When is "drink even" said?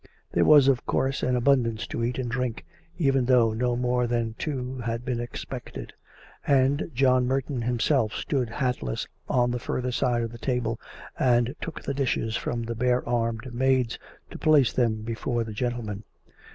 2.27-3.25